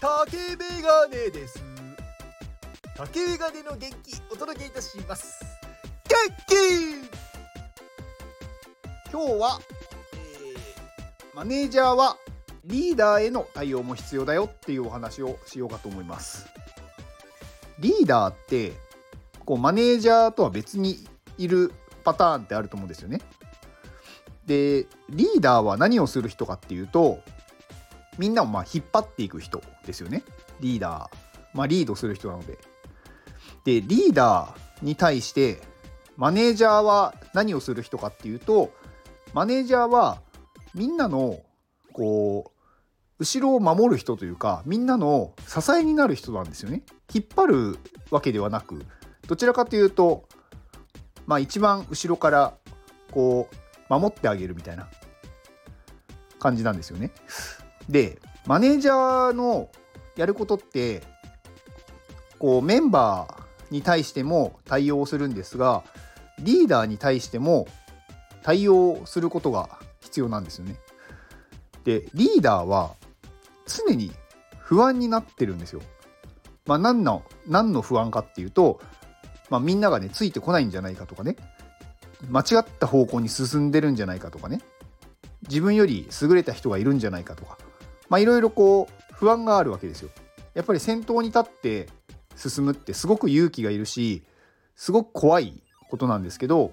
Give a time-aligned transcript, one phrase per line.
[0.00, 1.62] 竹メガネです。
[2.96, 5.44] 竹メガネの元気お届けいたします。
[6.08, 6.16] 元
[6.46, 6.54] 気。
[9.12, 9.60] 今日は、
[10.14, 12.16] えー、マネージャーは
[12.64, 16.46] リーダーへの対応も必要だよっていうお話をしようかと思います。
[17.78, 18.72] リーダーって
[19.44, 21.06] こうマネージャーとは別に
[21.36, 21.74] いる
[22.04, 23.20] パターンってあると思うんですよね。
[24.46, 27.20] でリーダーは何をする人かっていうと
[28.18, 30.22] みんなをまあ引っ張っていく人ですよね。
[30.60, 31.18] リーダー。
[31.54, 32.58] まあリードする人なので。
[33.64, 35.60] でリーダーに対して
[36.16, 38.72] マネージャーは何をする人かっていうと
[39.32, 40.20] マネージャーは
[40.74, 41.40] みんなの
[41.92, 42.60] こう
[43.18, 46.82] 後ろを守る人というかみんなの支えになる人なんですよね。
[47.12, 47.78] 引っ張る
[48.10, 48.84] わけではなく
[49.26, 50.24] どちらかというと
[51.26, 52.54] まあ一番後ろから
[53.10, 53.54] こう
[53.88, 54.88] 守ってあげるみたいな
[56.38, 57.10] 感じなんですよね。
[57.90, 59.68] でマネージャーの
[60.16, 61.02] やることって
[62.38, 65.84] こうメンバーに対しても対応するんですが
[66.38, 67.66] リーダーに対しても
[68.42, 70.76] 対応することが必要なんですよね。
[71.84, 72.94] でリーダーは
[73.66, 74.12] 常に
[74.58, 75.82] 不安になってるんですよ。
[76.66, 78.80] まあ、何の何の不安かっていうと、
[79.50, 81.36] まあ、みんながねついてこないんじゃないかとかね
[82.28, 84.60] 間違った方向に進んでるんじゃないかとかね
[85.48, 87.58] 自分より優れた人がいるんじゃないかとか
[88.10, 90.10] まあいろいろこう不安があるわけですよ。
[90.52, 91.88] やっぱり先頭に立って
[92.36, 94.24] 進むってすごく勇気がいるし
[94.74, 96.72] すごく怖いことなんですけど、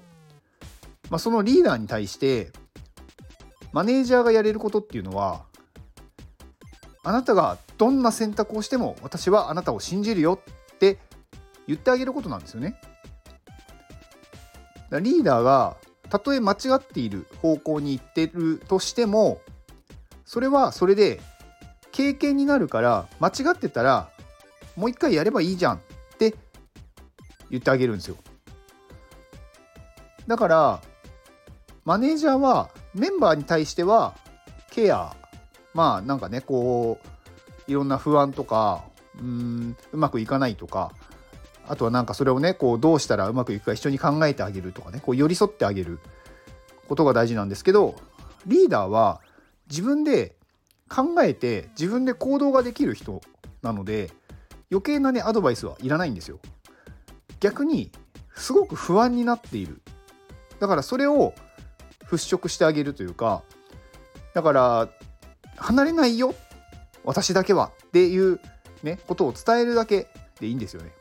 [1.10, 2.52] まあ、そのリーダーに対して
[3.72, 5.46] マネージャーがやれることっていうのは
[7.04, 10.40] あなたがどんな選択をしても私はあなたを信じるよ
[10.74, 10.98] って
[11.68, 12.80] 言ってあげることなんですよね。
[15.02, 15.78] リーダーが
[16.10, 19.42] たとえ間違っている方向に行ってるとしても
[20.28, 21.22] それはそれで
[21.92, 24.10] 経験になるから間違ってたら
[24.76, 25.80] もう一回やればいいじゃんっ
[26.20, 26.36] て
[27.50, 28.18] 言ってあげるんですよ。
[30.28, 30.82] だから
[31.86, 34.16] マネージャーはメンバーに対しては
[34.70, 35.16] ケア
[35.74, 38.84] まあなんかねこういろんな不安とか
[39.20, 40.92] うんうまくいかないとか
[41.70, 46.00] あとはなんかそれをねこうどうしたらうまくいくか一緒に考えてあげるとかねこう寄り添ってあげる
[46.90, 47.96] ことが大事なんですけど
[48.46, 49.22] リーダーは
[49.70, 50.36] 自分で
[50.90, 53.22] 考えて自分で行動ができる人
[53.62, 54.12] なので
[54.72, 56.40] 余計なねアドバイスはいらないんですよ。
[57.40, 57.92] 逆に
[58.36, 59.82] すごく不安になっている
[60.60, 61.34] だからそれを
[62.10, 63.44] 払拭してあげるというか
[64.34, 64.90] だから
[65.56, 66.34] 離れないよ
[67.04, 68.40] 私だけはっていう
[68.84, 70.08] ねことを伝えるだけ
[70.40, 70.92] でいいんですよね。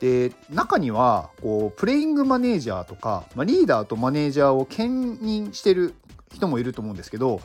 [0.00, 5.94] で中にはこうプレイングマネージャーとか、まあ、リーダーとマネージャーを兼任してる
[6.34, 7.40] 人もいると思うんですけど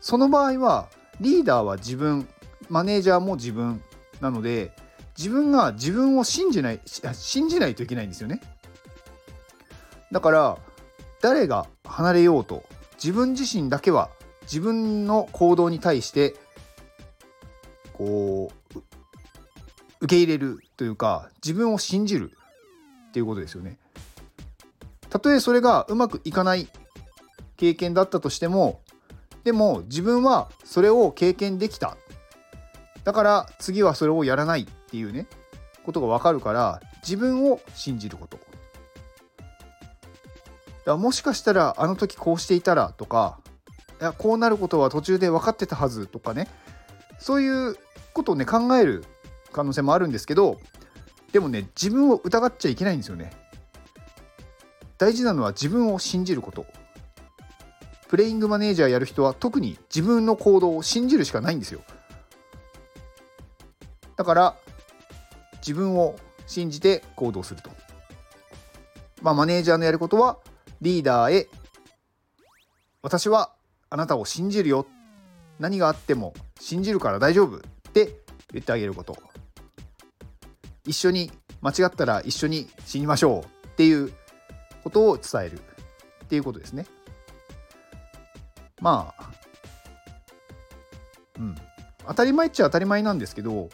[0.00, 0.88] その場合は
[1.20, 2.28] リーダーは自分
[2.68, 3.82] マネージャーも自分
[4.20, 4.72] なので
[5.16, 8.40] 自分が自分を信じない信じないといけないんですよね
[10.12, 10.58] だから
[11.20, 14.10] 誰が離れようと自分自身だけは
[14.42, 16.34] 自分の行動に対して
[17.92, 18.78] こう
[20.00, 22.32] 受け入れるというか自分を信じる
[23.08, 23.78] っていうことですよね。
[25.10, 26.68] たとえそれがうまくいかない
[27.58, 28.80] 経験だったとしても
[29.44, 31.96] でも自分はそれを経験できた。
[33.04, 35.26] だから次はそれをやらないっていうね
[35.84, 38.38] ことが分かるから自分を信じること。
[40.84, 43.38] だもしかしたらあの時こうしていたらとか
[44.00, 46.48] いやこうなることは途中で分かってたはずとかね。
[47.18, 47.76] そういう
[48.12, 49.04] ことをね考える
[49.52, 50.60] 可能性もあるんですけど
[51.32, 53.32] でもね自分を疑っちゃいけないんですよね。
[54.98, 56.66] 大事なのは自分を信じること。
[58.08, 61.82] プレイングマネージャーやる人は特に自分の行動を信じるしかないんですよ。
[64.16, 64.56] だから
[65.58, 67.70] 自分を信じて行動すると。
[69.20, 70.38] まあマネージャーのやることは
[70.80, 71.48] リーダーへ
[73.02, 73.52] 私は
[73.90, 74.86] あなたを信じるよ。
[75.58, 77.60] 何があっても信じるから大丈夫っ
[77.92, 78.14] て
[78.52, 79.16] 言ってあげること。
[80.86, 81.30] 一緒に
[81.60, 84.12] 間違ったら一緒に死にましょうっていう
[84.82, 85.60] ことを伝える
[86.24, 86.86] っていうことですね。
[88.80, 89.30] まあ、
[91.38, 91.56] うん、
[92.06, 93.68] 当たり前っちゃ当たり前なんですけど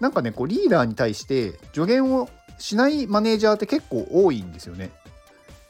[0.00, 2.28] なんかねこうリーダーに対して助言を
[2.58, 4.90] しないマネージャーって結構多いんですよね。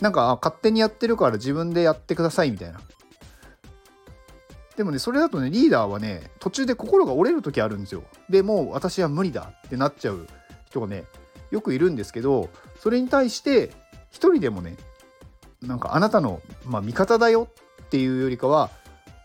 [0.00, 2.80] なんか勝手にやってるから自分でやってくださいみたいな。
[4.76, 8.02] でもねそれだとねリーダーはね途中で心が折れる時あるんですよ。
[8.28, 10.26] でもう私は無理だってなっちゃう
[10.66, 11.04] 人がね
[11.50, 12.50] よくいるんですけど
[12.80, 13.70] それに対して
[14.10, 14.76] 一人でもね
[15.62, 17.48] なんかあなたの、まあ、味方だよ
[17.84, 18.70] っていうよりかは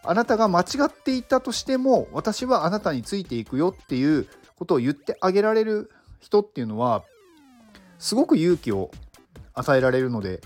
[0.03, 4.27] あなたが間違っていたとしても私はあなたについていくよっていう
[4.57, 7.03] ことを言ってあげられる人っていうのは
[7.97, 8.91] すごく勇気を
[9.53, 10.41] 与えられるので、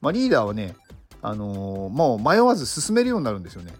[0.00, 0.74] まあ、リーダーはね、
[1.20, 3.72] あのー、もう迷わず進めるようになるんですよね。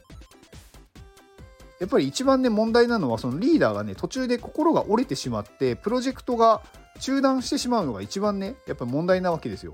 [1.78, 6.62] やっぱり一番ね問題なのはそのリーダーがね途中で心が折れてしまってプロジェクトが
[7.00, 9.72] 中断してしまうのが一番ねやっぱり問題なわけですよ。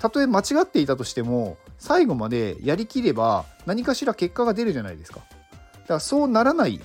[0.00, 5.18] たとえ間違っていたとしても最後までやりきれば何かしら結果が出るじゃないですか。
[5.18, 6.78] だからそうならない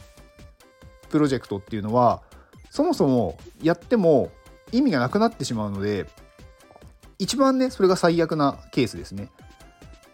[1.09, 2.23] プロジェクトっていうのは
[2.71, 4.31] そもそもやっても
[4.71, 6.07] 意味がなくなってしまうので
[7.19, 9.29] 一番ねそれが最悪なケースですね。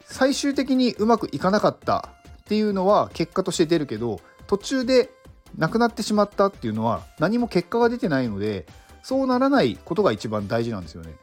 [0.05, 2.09] 最終的にうまくいかなかった
[2.41, 5.11] っていうのは結果として出るけど途中で
[5.57, 8.65] なくなってしまったっていうのは何も結果が出てないので
[9.03, 11.13] そうならないことが一番大事なんですよね。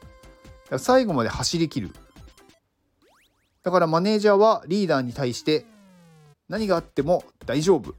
[0.79, 1.91] 最後まで走りきる。
[3.69, 5.67] だからマネージャーはリーダーに対して
[6.49, 7.97] 何があっても大丈夫。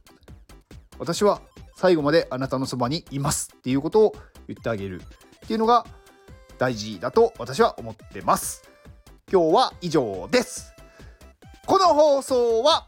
[0.97, 1.43] 私は
[1.75, 4.15] 最後まであなたのそばにいますっていうことを
[4.47, 4.99] 言ってあげる
[5.45, 5.85] っていうのが
[6.57, 8.63] 大事だと私は思ってます。
[9.31, 10.73] 今日は以上です。
[11.67, 12.87] この放送は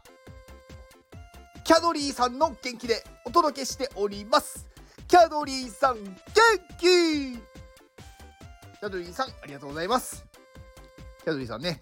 [1.62, 4.66] キャドリーさんの元気でお届けしております。
[5.06, 6.12] キャドリーさん元
[6.80, 10.26] 気キャドリーさんありがとうございます。
[11.22, 11.80] キャドリーさんね、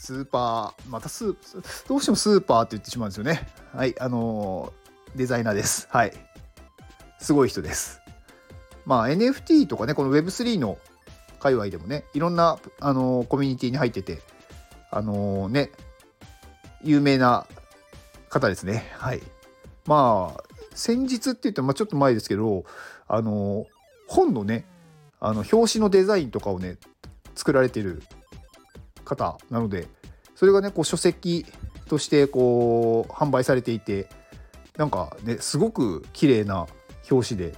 [0.00, 3.48] スーパー、またスー、どうしてもスーパーって言ってしまうんですよね。
[3.74, 5.88] はい、あのー、デザイナーです。
[5.90, 6.12] はい。
[7.18, 8.00] すごい人です。
[8.86, 10.78] まあ NFT とかね、この Web3 の
[11.40, 14.22] 界隈でもね、いろんな、あのー、コミュニティに入ってて、
[14.92, 15.72] あのー、ね、
[16.84, 17.48] 有名な
[18.28, 18.92] 方ですね。
[18.92, 19.22] はい。
[19.84, 20.44] まあ、
[20.74, 22.64] 先日って言ったら、まあ、ちょっと前ですけど、
[23.08, 23.66] あの、
[24.06, 24.64] 本のね、
[25.18, 26.76] あの、表紙のデザインとかをね、
[27.34, 28.00] 作られてる
[29.08, 29.88] 方なので、
[30.34, 31.46] それがね、こう、書籍
[31.88, 34.08] として、こう、販売されていて、
[34.76, 36.66] なんかね、すごく綺麗な
[37.10, 37.54] 表紙で、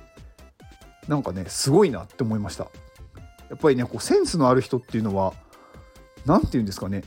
[1.08, 2.64] なんかね、すごいなって思いました。
[3.50, 5.34] やっぱりね、こう、センスのある人っていうのは、
[6.24, 7.02] 何て言うんですかね、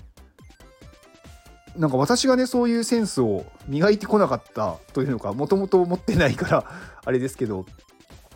[1.78, 6.66] なんか私がねそういうセンスを磨いてこなかったというのかもともと持ってないから
[7.04, 7.66] あれですけど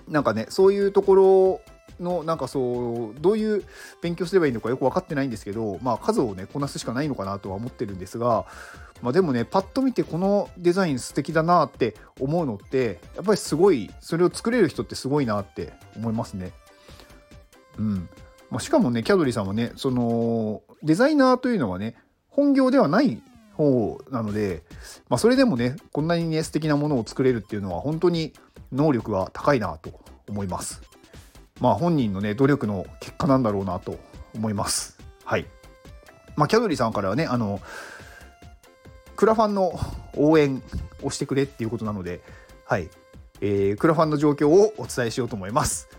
[0.07, 1.61] なんかねそういうところ
[1.99, 3.63] のなんかそうどういう
[4.01, 8.45] 勉強すればいいのかよく分かってないんですけどまあ数をねこなすしかないのかなとは思ってるんですが
[9.01, 16.51] まあでもねパッと見てこのデザイン素敵だなって思うのってやっぱりすごいそれを作れる人ってすごいなって思いますね。
[17.77, 18.09] うん
[18.49, 21.95] まあ、しかもねキャドリーさんはねそのデザイナーというのはね
[22.29, 23.21] 本業ではない
[23.53, 24.63] 方なので、
[25.09, 28.33] まあ、それでもねこんなにね素敵なものを作れるっていうのは本当に
[28.71, 30.81] 能力が高いなと思います。
[31.59, 33.97] まあ本人のね努力の結果なんだろうなと
[34.35, 34.97] 思います。
[35.23, 35.45] はい。
[36.35, 37.61] まあキャドリーさんからはねあの
[39.15, 39.79] クラファンの
[40.15, 40.61] 応援
[41.01, 42.21] をしてくれっていうことなので、
[42.65, 42.89] はい、
[43.41, 45.89] えー、クラファンの状況をお伝えしようと思います。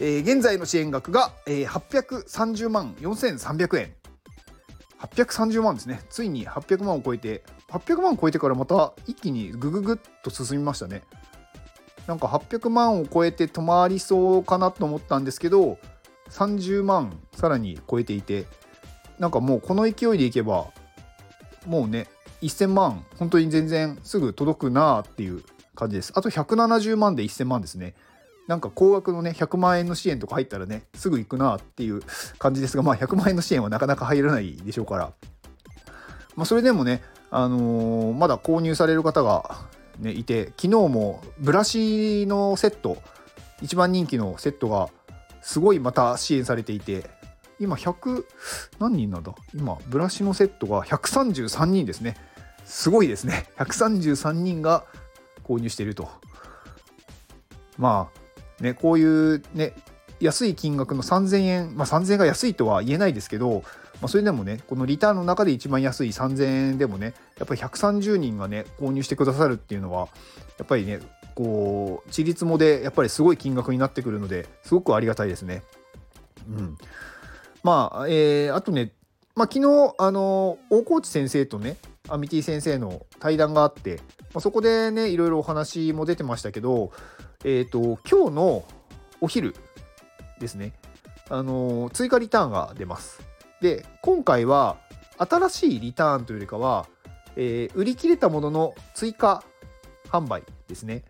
[0.00, 3.94] えー、現在の支援額が、えー、830万4300円
[4.98, 6.00] 830万ですね。
[6.10, 11.02] ついに800万を超えて、800万を超えてからまた一気にグググッと進みましたね。
[12.08, 15.78] なんか800万を超えて止まりそうかなと思ったんですけど、
[16.30, 18.46] 30万さらに超えていて、
[19.18, 20.68] なんかもうこの勢いでいけば、
[21.66, 22.08] もうね、
[22.40, 26.12] 1000万、本当に全然すぐ届くなっていう感じです。
[26.16, 27.94] あと170万で1000万ですね。
[28.46, 32.00] なんか高額のね100万円の支援とか入ったらねすぐ行くなっていう
[32.38, 35.12] 感じですがまあ100万円の支援はなかなか入らないでしょうから、
[36.34, 42.98] まあ、それでもね、あのー、まだ購入される方が、ね、いて昨日もブラシのセット
[43.60, 44.88] 一番人気のセットが
[45.42, 47.10] すごいまた支援されていて
[47.58, 48.24] 今100
[48.78, 49.34] 何人なんだ？
[49.54, 52.16] 今ブラシのセットが133人ですね。
[52.64, 53.46] すごいですね。
[53.56, 54.84] 133人が
[55.42, 56.08] 購入していると。
[57.76, 58.10] ま
[58.60, 59.72] あね、こういうね、
[60.20, 63.62] 安い金額の3000円、まあ、3000円が安いとは言えないですけど、
[64.00, 70.08] まあ、それでもね、このリターンの中で一番安い3000円でもね、やっぱり130人がね、購入してくださるっていうのは、
[70.58, 71.00] やっぱりね、
[71.34, 75.62] こう、ちりつもでやっぱりすごい金額になってくるので、すごくありがたいですね。
[76.48, 76.78] うん。
[77.62, 78.92] まあ、えー、あとね、
[79.34, 81.76] まあ、昨日、あの、大河内先生とね、
[82.08, 83.96] アミティ先生の対談があって、
[84.34, 86.92] まあ、そこでね、いろいろお話も出てましたけど、
[87.44, 88.64] えっ、ー、と、今日の
[89.20, 89.54] お昼
[90.40, 90.72] ですね、
[91.28, 93.27] あの追加リターンが出ます。
[93.60, 94.78] で、今回は
[95.18, 96.86] 新しいリターンというよりかは、
[97.36, 99.42] えー、売り切れたものの追加
[100.08, 101.04] 販売ですね。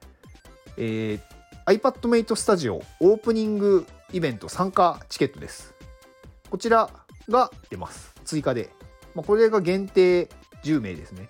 [0.76, 5.74] えー、iPadMate Studio オープニングイベント参加チケットです。
[6.50, 6.90] こちら
[7.28, 8.14] が出ます。
[8.24, 8.70] 追加で。
[9.14, 10.28] まあ、これが限定
[10.62, 11.28] 10名ですね。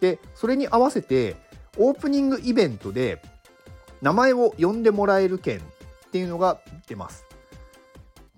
[0.00, 1.36] でそれに合わせて
[1.76, 3.20] オープニングイベントで
[4.02, 7.26] 名前を呼んでもらえる券っていうのが出ます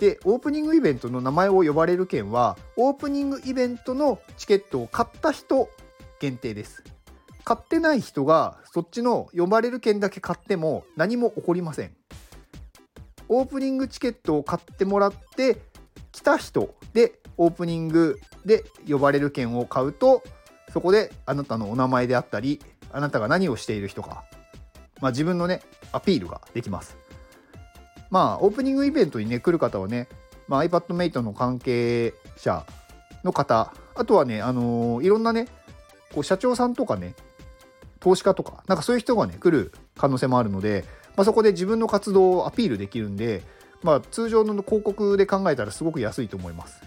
[0.00, 5.68] でオープニングイベントの名前を呼ばれる券はオープニングイベントのチケットを買った人
[6.20, 6.82] 限定です。
[7.44, 11.94] 買ってない人がそっちの呼ばれる券だけ買っても何も起こりません。
[13.28, 15.58] オープニングチケットを買ってもらって
[16.12, 20.22] 来た人でオープニングで呼ばれる券を買うと
[20.72, 24.24] そこであなたのお名前であったりあなたが何をしている人か、
[25.00, 25.60] まあ、自分のね
[25.92, 27.09] アピールができます。
[28.10, 30.08] まあオープニングイベントにね来る方はね、
[30.48, 32.64] まあ、iPadMate の関係者
[33.24, 35.46] の方あとはねあのー、いろんなね
[36.12, 37.14] こう社長さんとかね
[38.00, 40.84] 投資家とかなんかそういう人がね来る可能性もあるので、
[41.16, 43.42] まあ、そこで自分の活動をアピールできるんで、
[43.82, 46.82] まあ、通常の広告で考えたらすごく安いと思います。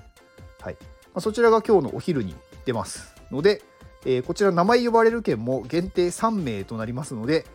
[0.60, 0.78] はい
[1.14, 3.62] まあ、そちらが今日のお昼に出ますので、
[4.06, 7.46] えー、こちら名前呼ばれる券も限定3名となりますので、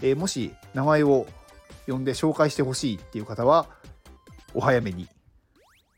[0.00, 1.26] えー、もし名前を
[1.86, 3.66] 呼んで紹介してほしいっていう方は
[4.54, 5.08] お早めに。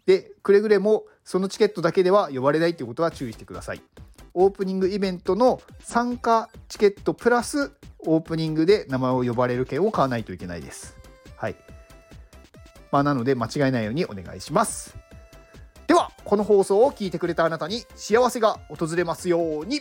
[0.06, 3.82] でくれぐれもそのチケットだけでは呼ばれないということは注意してください。
[4.34, 10.96] オープニングイベントの参加チケットプラスオープニングで名前を呼ばれる券を買わないといけないです。
[11.36, 11.56] はい。
[12.90, 14.96] まあ、なので間違えないようにお願いします。
[15.86, 19.80] では、この放送を聞いてくれたあなたに幸せが訪れますように。